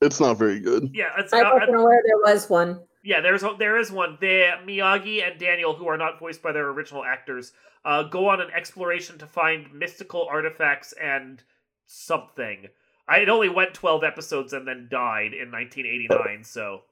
[0.00, 0.90] It's not very good.
[0.94, 1.10] Yeah.
[1.18, 2.80] It's I uh, wasn't aware there was one.
[3.02, 4.18] Yeah, there's there is one.
[4.20, 7.52] The Miyagi and Daniel, who are not voiced by their original actors,
[7.84, 11.42] uh, go on an exploration to find mystical artifacts and
[11.86, 12.66] something.
[13.08, 16.44] I it only went twelve episodes and then died in 1989.
[16.44, 16.82] So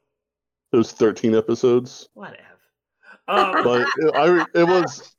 [0.77, 2.37] It was 13 episodes, whatever.
[3.29, 5.15] Um, but it, I it was.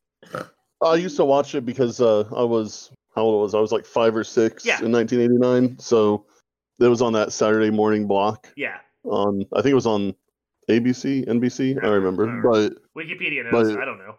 [0.86, 3.58] I used to watch it because uh, I was how old was I?
[3.58, 4.80] I was like five or six Yeah.
[4.84, 5.80] in 1989.
[5.80, 6.28] So
[6.80, 10.14] it was on that Saturday morning block yeah, on I think it was on
[10.70, 11.84] ABC, NBC.
[11.84, 13.74] I remember, but Wikipedia knows.
[13.74, 14.14] But- I don't know.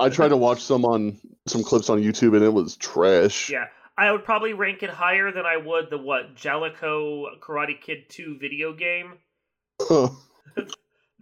[0.00, 3.48] I tried to watch some on some clips on YouTube and it was trash.
[3.48, 8.08] Yeah, I would probably rank it higher than I would the what Jellico Karate Kid
[8.08, 9.12] 2 video game.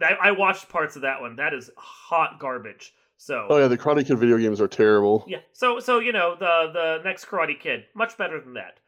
[0.01, 1.35] I, I watched parts of that one.
[1.35, 2.93] That is hot garbage.
[3.17, 5.23] So oh yeah, the Karate Kid video games are terrible.
[5.27, 5.39] Yeah.
[5.53, 8.79] So so you know the the next Karate Kid much better than that.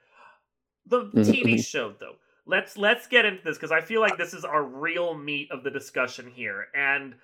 [0.87, 2.15] The TV show though.
[2.45, 5.63] Let's let's get into this because I feel like this is our real meat of
[5.63, 6.67] the discussion here.
[6.75, 7.15] And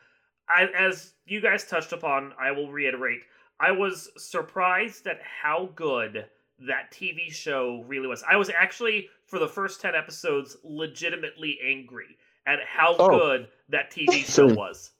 [0.50, 3.22] I, as you guys touched upon, I will reiterate.
[3.60, 6.26] I was surprised at how good
[6.68, 8.24] that TV show really was.
[8.28, 13.10] I was actually for the first ten episodes legitimately angry at how Oh.
[13.18, 14.56] good that TV show Same.
[14.56, 14.92] was.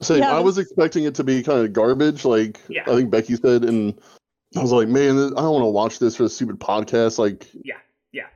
[0.00, 0.20] Same.
[0.20, 2.82] Yeah, I was expecting it to be kind of garbage, like Yeah.
[2.86, 3.98] I think Becky said, and
[4.56, 7.18] I was like, man, I don't want to watch this for a stupid podcast.
[7.18, 7.78] Like, Yeah,
[8.12, 8.26] yeah.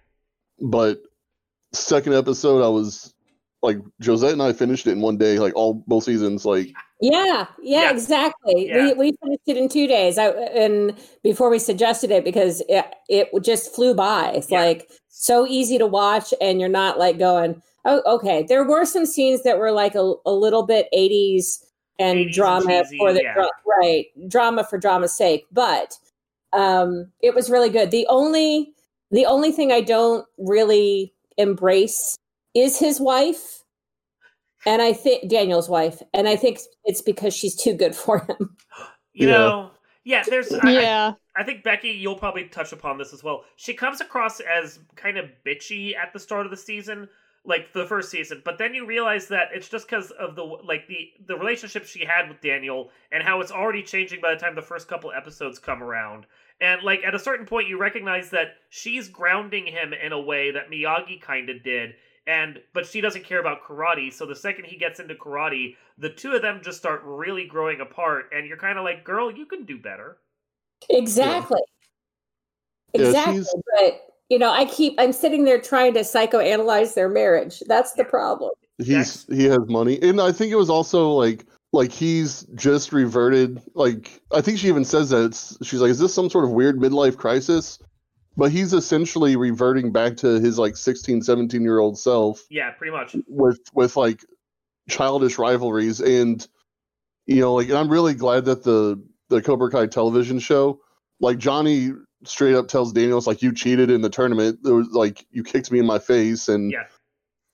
[0.60, 1.02] But
[1.72, 3.14] second episode, I was
[3.62, 6.44] like, Josette and I finished it in one day, like all both seasons.
[6.44, 7.90] Like, Yeah, yeah, Yeah.
[7.92, 8.66] exactly.
[8.68, 8.86] Yeah.
[8.88, 10.18] We we finished it in two days.
[10.18, 14.32] I and before we suggested it because it it just flew by.
[14.34, 14.60] It's Yeah.
[14.64, 18.44] like so easy to watch, and you're not like going, oh, okay.
[18.48, 21.64] There were some scenes that were like a, a little bit 80s
[21.98, 23.34] and 80s and drama cheesy, for the yeah.
[23.34, 25.94] dra- right drama for drama's sake, but
[26.52, 27.90] um, it was really good.
[27.90, 28.72] The only
[29.10, 32.16] the only thing I don't really embrace
[32.54, 33.62] is his wife.
[34.64, 38.56] And I think Daniel's wife, and I think it's because she's too good for him.
[39.14, 39.36] You Yeah.
[39.36, 39.70] know,
[40.04, 40.22] yeah.
[40.26, 41.12] There's I- I, Yeah.
[41.36, 43.44] I think Becky, you'll probably touch upon this as well.
[43.56, 47.08] She comes across as kind of bitchy at the start of the season.
[47.44, 50.86] Like the first season but then you realize that it's just because of the like
[50.86, 54.54] the the relationship she had with daniel and how it's already changing by the time
[54.54, 56.24] the first couple episodes come around
[56.60, 60.52] and like at a certain point you recognize that she's grounding him in a way
[60.52, 61.94] that miyagi kind of did
[62.28, 66.10] and but she doesn't care about karate so the second he gets into karate the
[66.10, 69.46] two of them just start really growing apart and you're kind of like girl you
[69.46, 70.18] can do better
[70.90, 71.60] Exactly.
[72.92, 73.34] Yeah, Exactly.
[73.36, 77.62] she's- but you know, I keep I'm sitting there trying to psychoanalyze their marriage.
[77.66, 78.52] That's the problem.
[78.78, 80.00] he's he has money.
[80.00, 84.68] And i think it was also like like he's just reverted like i think she
[84.68, 87.78] even says that it's she's like is this some sort of weird midlife crisis?
[88.34, 92.92] But he's essentially reverting back to his like 16 17 year old self yeah pretty
[92.92, 93.14] much.
[93.28, 94.24] with with like
[94.88, 96.00] childish rivalries.
[96.00, 96.46] And
[97.26, 100.80] you know like and i'm really glad that the the cobra kai television show
[101.20, 101.92] like johnny
[102.24, 104.60] straight up tells Daniels like you cheated in the tournament.
[104.62, 106.48] There was like you kicked me in my face.
[106.48, 106.84] And Yeah.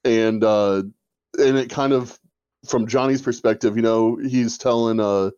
[0.04, 0.83] and uh
[1.38, 2.18] and it kind of
[2.68, 5.31] from johnny's perspective you know he's telling uh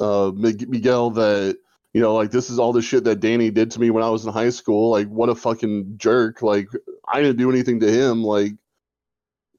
[0.00, 1.56] uh miguel that
[1.94, 4.10] you know like this is all the shit that danny did to me when i
[4.10, 4.90] was in high school.
[4.90, 6.42] Like what a fucking jerk.
[6.42, 6.68] Like
[7.08, 8.22] i didn't do anything to him.
[8.22, 8.52] Like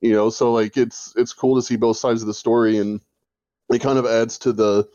[0.01, 2.77] you know so like it's it's cool to see both sides of the story.
[2.77, 3.01] And
[3.69, 4.87] it kind of adds to the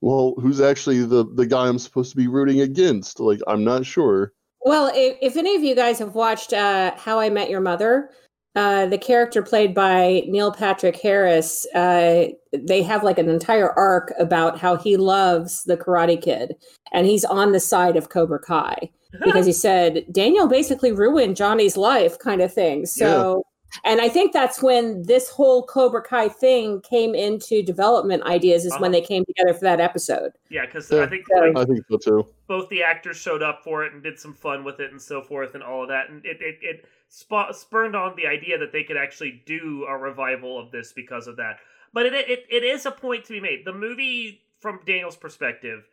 [0.00, 3.20] well who's actually the the guy i'm supposed to be rooting against?
[3.20, 4.32] Like i'm not sure.
[4.62, 8.10] Well, if, if any of you guys have watched uh, How I Met Your Mother,
[8.56, 14.12] uh, the character played by Neil Patrick Harris, uh, they have like an entire arc
[14.18, 16.56] about how he loves the Karate Kid,
[16.92, 18.90] and he's on the side of Cobra Kai
[19.24, 22.86] because he said Daniel basically ruined Johnny's life, kind of thing.
[22.86, 23.42] So,
[23.84, 28.72] and I think that's when this whole Cobra Kai thing came into development ideas, is
[28.78, 29.00] when Uh-huh.
[29.00, 30.32] they came together for that episode.
[30.48, 31.02] yeah because Yeah.
[31.02, 33.92] i think So- like, i think so too both the actors showed up for it
[33.92, 36.38] and did some fun with it and so forth and all of that and it
[36.40, 40.70] it, it sp- spurned on the idea that they could actually do a revival of
[40.72, 41.58] this because of that
[41.92, 45.86] but it, it it is a point to be made the movie from daniel's perspective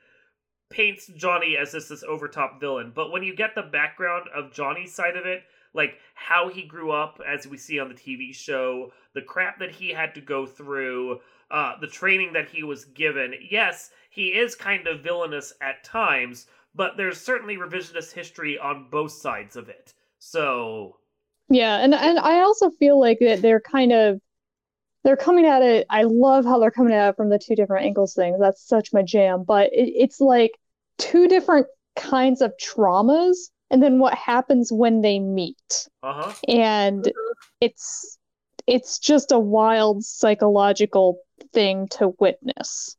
[0.70, 4.94] paints johnny as this this overtop villain but when you get the background of johnny's
[4.94, 8.92] side of it like how he grew up as we see on the tv show
[9.14, 13.34] the crap that he had to go through uh, the training that he was given
[13.50, 19.12] yes he is kind of villainous at times but there's certainly revisionist history on both
[19.12, 20.98] sides of it so
[21.50, 24.20] Yeah, and and I also feel like that they're kind of
[25.04, 25.88] they're coming at it.
[25.90, 28.40] I love how they're coming at it from the two different angles things.
[28.40, 29.44] That's such my jam.
[29.46, 30.52] But it, it's like
[30.98, 33.38] two different kinds of traumas,
[33.70, 35.88] and then what happens when they meet.
[36.04, 37.12] uh-huh And
[37.62, 38.18] it's
[38.68, 41.20] it's just a wild psychological
[41.54, 42.98] thing to witness.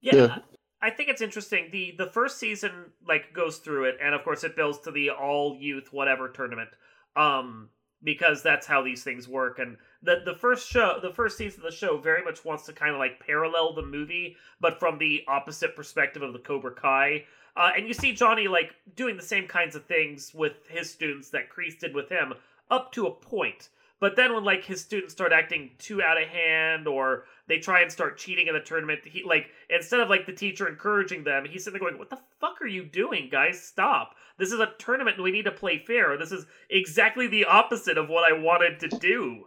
[0.00, 0.38] Yeah, Yeah.
[0.82, 1.70] I think it's interesting.
[1.70, 5.10] the The first season like goes through it, and of course it builds to the
[5.10, 6.70] all youth whatever tournament,
[7.16, 7.68] um,
[8.02, 9.58] because that's how these things work.
[9.58, 12.72] And the the first show, the first season of the show, very much wants to
[12.72, 17.24] kind of like parallel the movie, but from the opposite perspective of the Cobra Kai.
[17.60, 21.28] Uh, and you see Johnny like doing the same kinds of things with his students
[21.28, 22.32] that Kreese did with him
[22.70, 23.68] up to a point.
[24.00, 27.82] But then when like his students start acting too out of hand or they try
[27.82, 31.44] and start cheating in the tournament, he like instead of like the teacher encouraging them,
[31.44, 33.62] he's sitting there going, What the fuck are you doing, guys?
[33.62, 34.14] Stop.
[34.38, 36.16] This is a tournament and we need to play fair.
[36.16, 39.44] This is exactly the opposite of what I wanted to do.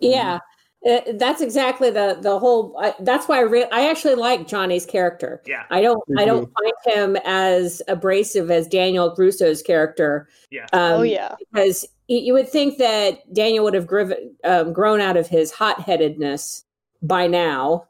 [0.00, 0.40] Yeah,
[0.88, 2.76] uh, that's exactly the the whole.
[2.80, 5.42] I, that's why I re- I actually like Johnny's character.
[5.46, 5.64] Yeah.
[5.70, 10.28] I don't I don't find him as abrasive as Daniel LaRusso's character.
[10.50, 10.66] Yeah.
[10.72, 11.34] Um, oh yeah.
[11.38, 15.50] because y- you would think that Daniel would have griv- um, grown out of his
[15.50, 16.64] hot headedness
[17.02, 17.86] by now.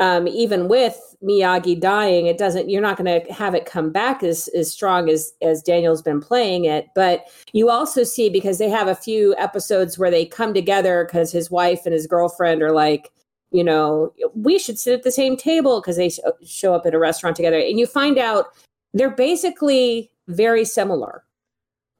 [0.00, 2.68] Um, even with Miyagi dying, it doesn't.
[2.70, 6.20] You're not going to have it come back as as strong as as Daniel's been
[6.20, 6.88] playing it.
[6.94, 11.32] But you also see because they have a few episodes where they come together because
[11.32, 13.10] his wife and his girlfriend are like,
[13.50, 16.94] you know, we should sit at the same table because they sh- show up at
[16.94, 18.46] a restaurant together, and you find out
[18.94, 21.24] they're basically very similar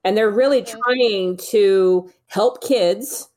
[0.04, 3.28] and they're really trying to help kids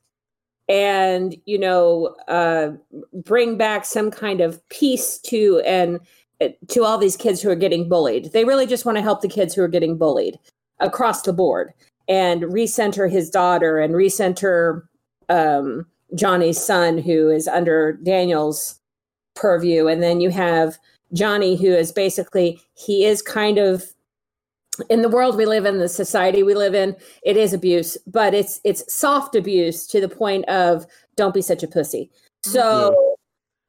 [0.72, 2.70] and you know uh,
[3.12, 6.00] bring back some kind of peace to and
[6.40, 8.32] uh, to all these kids who are getting bullied.
[8.32, 10.38] They really just want to help the kids who are getting bullied
[10.80, 11.72] across the board
[12.08, 14.82] and recenter his daughter and recenter
[15.28, 18.80] um, johnny's son who is under daniel's
[19.34, 19.86] purview.
[19.86, 20.78] And then you have
[21.12, 23.84] johnny who is basically he is kind of
[24.88, 28.32] in the world we live in the society we live in it is abuse but
[28.32, 32.10] it's it's soft abuse to the point of don't be such a pussy
[32.42, 33.16] so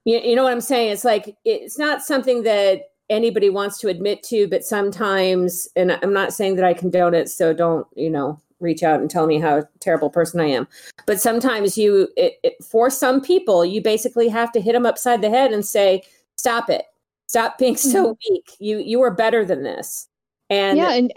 [0.05, 3.89] you, you know what i'm saying it's like it's not something that anybody wants to
[3.89, 8.09] admit to but sometimes and i'm not saying that i condone it so don't you
[8.09, 10.67] know reach out and tell me how terrible person I am.
[11.05, 15.21] But sometimes you, it, it, for some people, you basically have to hit them upside
[15.21, 16.01] the head and say,
[16.37, 16.85] "Stop it!
[17.27, 18.33] Stop being so Mm-hmm.
[18.33, 18.51] weak.
[18.59, 20.07] You you are better than this."
[20.53, 21.13] And yeah, and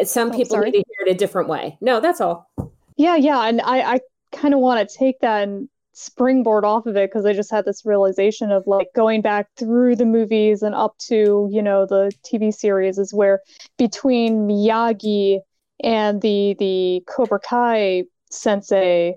[0.00, 0.70] uh, some Oh, people sorry.
[0.70, 1.78] need to hear it a different way.
[1.80, 2.50] No, that's all.
[2.96, 4.00] Yeah, yeah, and I I
[4.32, 7.64] kind of want to take that and springboard off of it because I just had
[7.64, 12.12] this realization of like going back through the movies and up to, you know, the
[12.24, 13.40] TV series is where
[13.78, 15.40] between Miyagi
[15.82, 19.16] and the the Cobra Kai sensei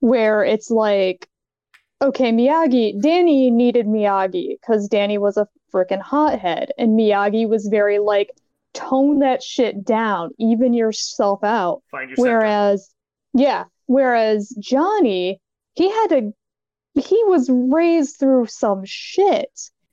[0.00, 1.28] where it's like
[2.02, 7.98] okay, Miyagi, Danny needed Miyagi because Danny was a freaking hothead and Miyagi was very
[7.98, 8.30] like
[8.74, 11.82] tone that shit down, even yourself out.
[11.90, 12.38] Find your center.
[12.38, 12.90] Whereas,
[13.34, 15.40] yeah, whereas Johnny,
[15.74, 16.32] he had to,
[16.94, 19.50] he was raised through some shit.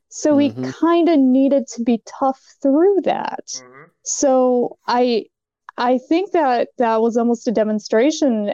[0.09, 0.63] So he Mhm.
[0.63, 3.45] kind of needed to be tough through that.
[3.45, 3.89] Mhm.
[4.03, 5.25] So I,
[5.77, 8.53] I think that that was almost a demonstration,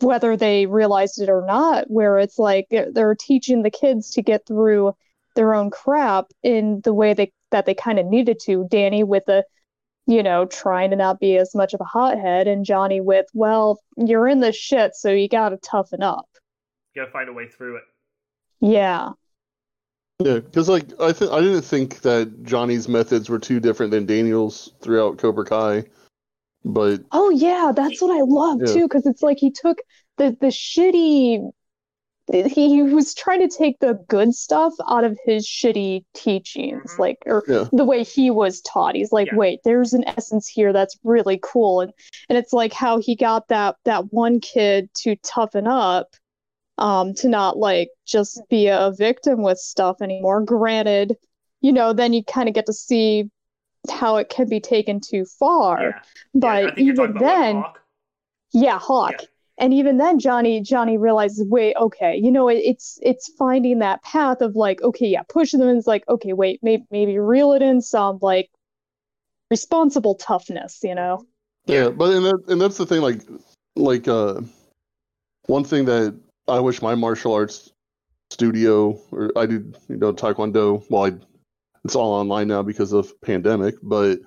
[0.00, 4.22] whether they realized it or not, where it's like they're, they're teaching the kids to
[4.22, 4.94] get through
[5.36, 8.66] their own crap in the way they that they kind of needed to.
[8.70, 9.44] Danny with the
[10.06, 13.78] you know, trying to not be as much of a hothead, and Johnny with, well,
[13.98, 16.26] you're in this shit, so you gotta toughen up.
[16.94, 17.82] You gotta find a way through it.
[18.60, 19.10] Yeah.
[20.20, 24.06] Yeah, because like I think I didn't think that Johnny's methods were too different than
[24.06, 25.84] Daniel's throughout Cobra Kai,
[26.64, 28.72] but Oh yeah, that's what I love Yeah.
[28.72, 29.78] too, because it's like he took
[30.16, 31.50] the the shitty.
[32.30, 36.98] He, he was trying to take the good stuff out of his shitty teachings, Mhm.
[36.98, 37.68] like or Yeah.
[37.72, 38.94] the way he was taught.
[38.96, 39.36] He's like, Yeah.
[39.36, 41.92] wait, there's an essence here that's really cool, and
[42.28, 46.08] and it's like how he got that that one kid to toughen up,
[46.76, 50.42] um, to not like just be a victim with stuff anymore.
[50.42, 51.16] Granted,
[51.62, 53.30] you know, then you kind of get to see
[53.90, 55.80] how it can be taken too far.
[55.80, 56.00] Yeah.
[56.34, 57.80] But yeah, I think you're even then, like, Hawk.
[58.52, 59.14] yeah, Hawk.
[59.58, 64.02] And even then, Johnny Johnny realizes, wait, okay, you know, it, it's it's finding that
[64.02, 65.68] path of like, okay, yeah, pushing them.
[65.68, 68.50] And it's like, okay, wait, maybe maybe reel it in some like
[69.50, 71.26] responsible toughness, you know?
[71.68, 73.22] yeah, but and that, and that's the thing like
[73.76, 74.40] like uh
[75.46, 76.18] one thing that
[76.48, 77.70] I wish my martial arts
[78.30, 81.12] studio or I do you know taekwondo well I
[81.84, 84.18] it's all online now because of pandemic but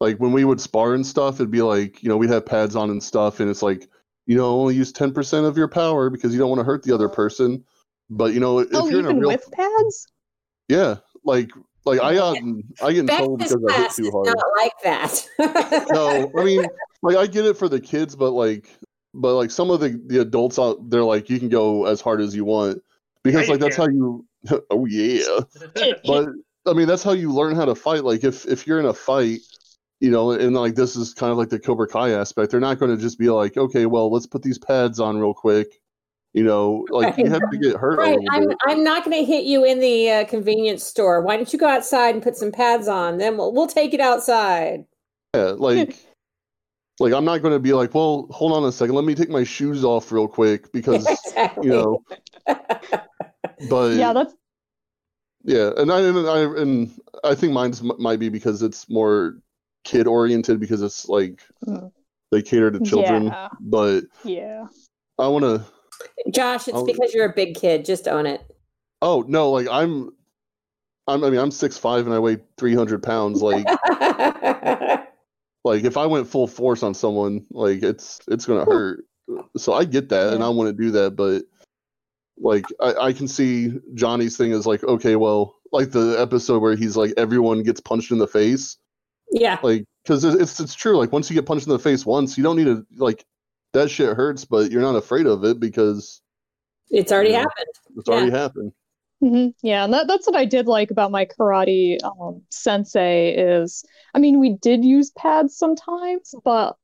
[0.00, 2.76] like when we would spar and stuff it'd be like you know we'd have pads
[2.76, 3.88] on and stuff and it's like
[4.30, 6.94] you know only use 10% of your power because you don't want to hurt the
[6.94, 7.14] other oh.
[7.14, 7.64] person
[8.08, 10.06] but you know if oh, you're in a even real with pads?
[10.68, 11.50] yeah like
[11.84, 12.36] like I got
[12.82, 15.86] I get in trouble because I hit too hard not like that.
[15.90, 16.66] no, I mean,
[17.02, 18.68] like I get it for the kids, but like,
[19.14, 22.20] but like some of the the adults out, they're like, you can go as hard
[22.20, 22.82] as you want
[23.24, 24.26] because Yeah, like you that's how you.
[24.70, 25.40] oh yeah,
[26.04, 26.28] but
[26.66, 28.04] I mean that's how you learn how to fight.
[28.04, 29.40] Like if if you're in a fight,
[30.00, 32.50] you know, and like this is kind of like the Cobra Kai aspect.
[32.50, 35.34] They're not going to just be like, okay, well, let's put these pads on real
[35.34, 35.80] quick.
[36.32, 38.18] You know, like you have to get hurt a right.
[38.18, 38.58] little I'm bit.
[38.66, 41.22] I'm not going to hit you in the uh, convenience store.
[41.22, 43.18] Why don't you go outside and put some pads on?
[43.18, 44.84] Then we'll we'll take it outside.
[45.34, 45.96] Yeah, like.
[47.02, 49.30] Like I'm not going to be like, well, hold on a second, let me take
[49.30, 51.66] my shoes off real quick because exactly.
[51.66, 52.04] you know.
[53.70, 54.34] But yeah, that's
[55.44, 59.38] Yeah, and I and I and I think mine's m- might be because it's more
[59.84, 61.90] kid oriented because it's like Mm.
[62.30, 63.26] they cater to children.
[63.26, 63.48] Yeah.
[63.60, 64.66] But yeah.
[65.18, 65.64] I want to.
[66.30, 66.86] Josh, it's Oh.
[66.86, 67.84] because you're a big kid.
[67.84, 68.42] Just own it.
[69.02, 70.10] Oh no, like I'm.
[71.08, 73.42] I'm, I mean, I'm six five and I weigh three hundred pounds.
[73.42, 73.64] Like,
[75.64, 79.04] like if I went full force on someone, like it's it's gonna hurt.
[79.56, 81.42] So I get that, and I want to do that, but
[82.38, 86.76] like I, I can see Johnny's thing is like, okay, well, like the episode where
[86.76, 88.76] he's like, everyone gets punched in the face.
[89.32, 89.58] Yeah.
[89.62, 92.42] like because it's it's true like once you get punched in the face once you
[92.44, 93.24] don't need to like
[93.72, 96.20] that shit hurts but you're not afraid of it because
[96.90, 97.38] It's already Yeah.
[97.40, 97.66] happened.
[97.96, 98.72] it's already happened
[99.20, 103.84] hmm Yeah, and that, that's what I did like about my karate um, sensei is,
[104.14, 106.76] I mean, we did use pads sometimes, but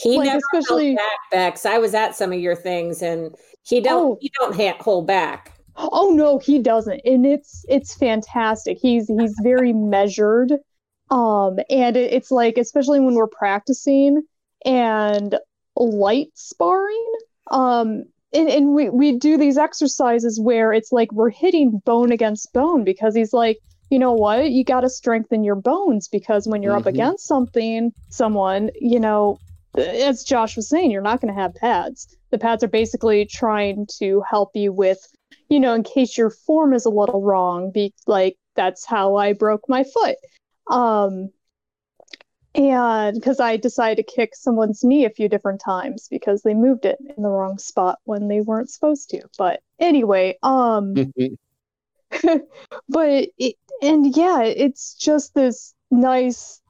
[0.00, 1.64] He Like, never especially- held back, Bex.
[1.66, 4.18] I was at some of your things, and he don't Oh.
[4.20, 5.52] he don't ha- hold back.
[5.76, 8.78] oh no, he doesn't, and it's it's fantastic.
[8.82, 10.54] He's he's very measured,
[11.10, 14.22] um, and it, it's like especially when we're practicing
[14.64, 15.38] and
[15.76, 17.12] light sparring,
[17.50, 18.04] um.
[18.32, 22.84] And, and we, we do these exercises where it's like we're hitting bone against bone
[22.84, 23.58] because he's like,
[23.90, 24.52] you know what?
[24.52, 26.90] You got to strengthen your bones because when you're up Mhm.
[26.90, 29.40] against something, someone, you know,
[29.76, 32.06] as Josh was saying, you're not going to have pads.
[32.30, 35.00] The pads are basically trying to help you with,
[35.48, 37.72] you know, in case your form is a little wrong.
[37.72, 40.14] Be like that's how I broke my foot.
[40.70, 41.30] Um,
[42.54, 46.84] and because I decided to kick someone's knee a few different times because they moved
[46.84, 49.22] it in the wrong spot when they weren't supposed to.
[49.38, 50.94] But anyway, um,
[52.88, 56.60] but it, and yeah, it's just this nice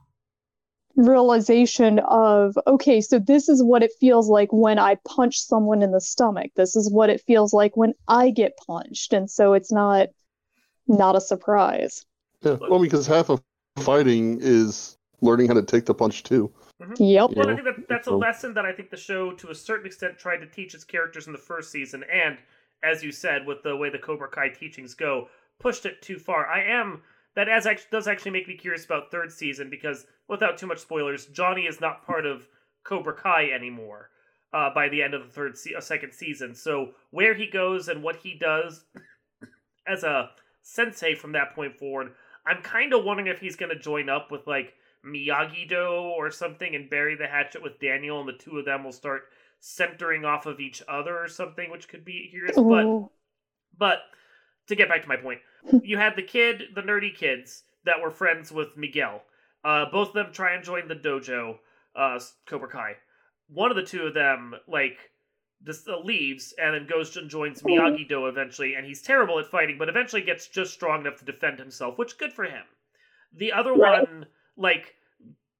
[0.97, 5.93] realization of okay, so this is what it feels like when I punch someone in
[5.93, 6.51] the stomach.
[6.57, 10.09] This is what it feels like when I get punched, and so it's not
[10.87, 12.05] not a surprise.
[12.43, 13.43] Yeah, well, because half of
[13.81, 16.53] fighting is learning how to take the punch too.
[16.99, 17.31] Yep.
[17.37, 19.87] Well, I think that, that's a lesson that I think the show, to a certain
[19.87, 22.39] extent, tried to teach its characters in the first season, and
[22.83, 25.29] as you said, with the way the Cobra Kai teachings go,
[25.59, 26.47] pushed it too far.
[26.47, 27.03] I am
[27.37, 30.79] that as actually does actually make me curious about third season because, without too much
[30.79, 32.49] spoilers, Johnny is not part of
[32.85, 34.11] Cobra Kai anymore
[34.53, 36.55] uh, by the end of the third se- uh, second season.
[36.55, 38.85] So where he goes and what he does
[39.87, 40.31] as a
[40.63, 42.13] sensei from that point forward,
[42.51, 44.75] I'm kind of wondering if he's going to join up with like
[45.07, 48.83] Miyagi Do or something and bury the hatchet with Daniel, and the two of them
[48.83, 49.23] will start
[49.61, 52.57] centering off of each other or something, which could be curious.
[52.57, 53.09] But
[53.79, 53.99] but
[54.67, 55.39] to get back to my point,
[55.85, 59.23] you had the kid, the nerdy kids that were friends with Miguel.
[59.65, 61.59] Uh, both of them try and join the dojo,
[61.95, 62.97] uh, Cobra Kai.
[63.49, 65.10] One of the two of them like
[65.65, 69.47] just uh, leaves and then goes and joins Miyagi Do eventually, and he's terrible at
[69.47, 72.65] fighting, but eventually gets just strong enough to defend himself, which good for him.
[73.37, 74.95] The other one like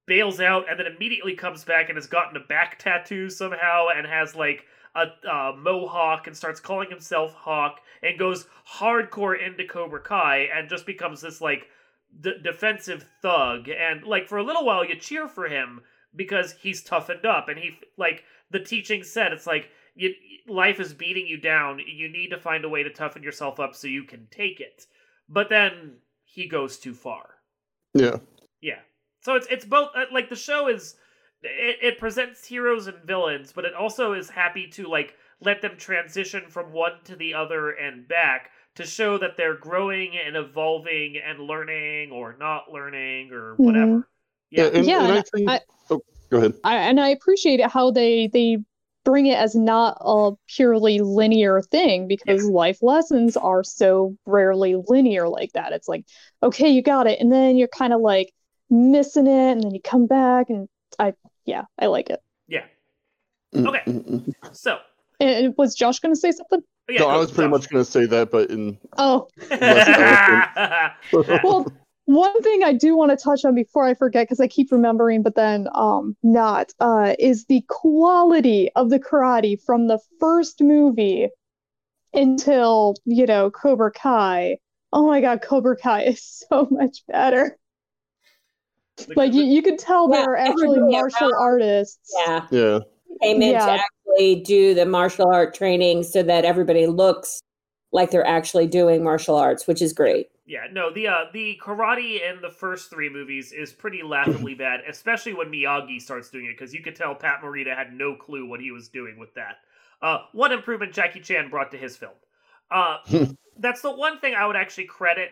[0.07, 4.07] bails out and then immediately comes back and has gotten a back tattoo somehow and
[4.07, 4.65] has like
[4.97, 10.69] a uh, mohawk and starts calling himself Hawk and goes hardcore into Cobra Kai and
[10.69, 11.69] just becomes this like
[12.21, 13.69] d- defensive thug.
[13.69, 15.83] And like for a little while you cheer for him
[16.17, 20.13] because he's toughened up and he like the teaching said it's like you,
[20.49, 23.75] life is beating you down you need to find a way to toughen yourself up
[23.75, 24.87] so you can take it
[25.29, 25.93] but then
[26.25, 27.31] he goes too far
[27.95, 28.17] Yeah.
[28.61, 28.79] yeah.
[29.23, 30.97] So it's it's both uh, like the show is
[31.43, 35.77] it, it presents heroes and villains, but it also is happy to like let them
[35.77, 41.17] transition from one to the other and back to show that they're growing and evolving
[41.19, 44.09] and learning or not learning or whatever.
[44.51, 44.65] Yeah.
[44.65, 44.79] Yeah.
[44.79, 45.51] and, Yeah, and I think.
[45.51, 45.61] I-
[45.91, 46.55] oh, go ahead.
[46.65, 48.59] I, and I appreciate it how they they
[49.05, 55.29] bring it as not a purely linear thing because life lessons are so rarely linear
[55.29, 55.73] like that.
[55.73, 56.05] It's like,
[56.43, 58.33] okay, you got it, and then you're kind of like
[58.69, 62.21] missing it, and then you come back, and I yeah, I like it.
[62.49, 62.65] Yeah.
[63.55, 63.83] Mm, Okay.
[64.53, 64.79] So
[65.21, 66.61] And was Josh going to say something?
[66.89, 67.61] yeah, no, I was pretty Josh.
[67.61, 69.29] much going to say that, but in Oh,
[71.43, 71.73] well,
[72.15, 75.23] one thing I do want to touch on before I forget, because I keep remembering,
[75.23, 81.29] but then um not, uh, is the quality of the karate from the first movie
[82.13, 84.59] until, you know, Cobra Kai.
[84.93, 87.57] Oh my God, Cobra Kai is so much better.
[89.17, 92.13] Like you, you could tell Yeah, they're actually everybody martial artists.
[92.27, 92.47] Yeah.
[92.51, 92.79] yeah,
[93.23, 97.41] Came in to actually do the martial art training so that everybody looks
[97.93, 100.29] like they're actually doing martial arts, which is great.
[100.51, 104.81] Yeah, no, the uh, the karate in the first three movies is pretty laughably bad,
[104.89, 108.45] especially when Miyagi starts doing it, because you could tell Pat Morita had no clue
[108.45, 109.59] what he was doing with that.
[110.03, 112.15] Uh, one improvement Jackie Chan brought to his film.
[112.69, 112.97] Uh,
[113.59, 115.31] that's the one thing I would actually credit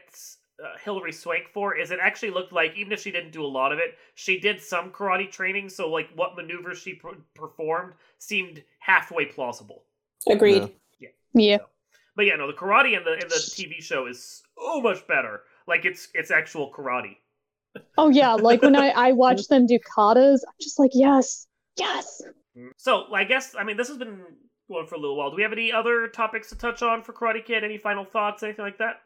[0.62, 3.46] uh, Hilary Swank for is it actually looked like even if she didn't do a
[3.46, 5.68] lot of it, she did some karate training.
[5.68, 9.82] So like what maneuvers she per- performed seemed halfway plausible.
[10.28, 10.72] Agreed.
[11.00, 11.08] Yeah.
[11.34, 11.58] Yeah.
[12.14, 15.42] But yeah, no, the karate in the in the TV show is so much better.
[15.66, 17.16] Like it's it's actual karate.
[17.96, 21.46] Oh yeah, like when I I watch them do katas, I'm just like, yes,
[21.76, 22.22] yes.
[22.76, 24.20] So I guess I mean this has been
[24.70, 25.30] going for a little while.
[25.30, 27.64] Do we have any other topics to touch on for Karate Kid?
[27.64, 28.42] Any final thoughts?
[28.42, 29.02] Anything like that?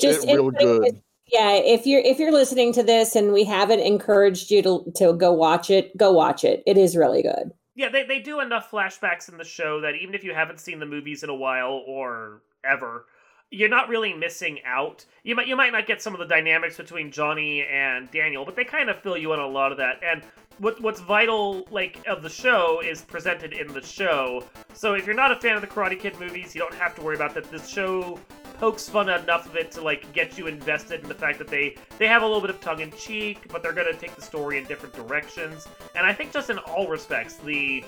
[0.00, 1.02] Just it real good.
[1.32, 5.12] yeah, if you're if you're listening to this and we haven't encouraged you to to
[5.14, 6.62] go watch it, go watch it.
[6.66, 7.52] It is really good.
[7.76, 10.78] Yeah, they they do enough flashbacks in the show that even if you haven't seen
[10.78, 13.06] the movies in a while or ever,
[13.50, 15.04] you're not really missing out.
[15.22, 18.56] You might you might not get some of the dynamics between Johnny and Daniel, but
[18.56, 20.00] they kind of fill you in a lot of that.
[20.02, 20.22] And
[20.58, 24.44] what what's vital like of the show is presented in the show.
[24.72, 27.02] So if you're not a fan of the Karate Kid movies, you don't have to
[27.02, 27.50] worry about that.
[27.50, 28.18] This show
[28.58, 31.76] pokes fun enough of it to like get you invested in the fact that they
[31.98, 34.58] they have a little bit of tongue in cheek, but they're gonna take the story
[34.58, 35.66] in different directions.
[35.96, 37.84] And I think just in all respects, the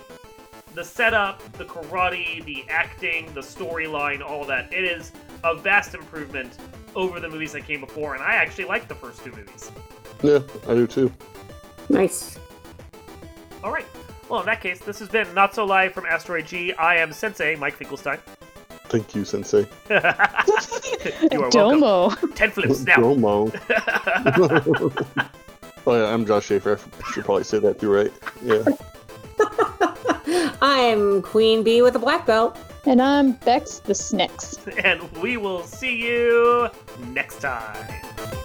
[0.75, 5.11] the setup, the karate, the acting, the storyline, all that, it is
[5.43, 6.53] a vast improvement
[6.95, 9.71] over the movies that came before, and I actually like the first two movies.
[10.23, 11.11] yeah, I do too.
[11.89, 12.39] Nice.
[13.63, 13.85] All right.
[14.29, 16.73] Well, in that case, this has been Not So Live from Asteroid G.
[16.73, 18.19] I am Sensei, Mike Finkelstein.
[18.89, 19.67] Thank you, Sensei.
[19.89, 21.49] you are welcome.
[21.49, 22.09] Domo.
[22.35, 22.95] Ten flips now.
[22.95, 23.51] Domo.
[25.87, 26.77] Oh yeah, I'm Josh Schaefer.
[26.77, 28.11] I should probably say that too, right?
[28.43, 28.61] Yeah.
[30.61, 32.57] I'm Queen Bee with a black belt.
[32.87, 34.57] And I'm Bex the Snicks.
[34.81, 36.69] And we will see you
[37.09, 38.36] next time.